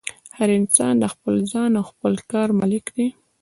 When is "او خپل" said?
1.79-2.13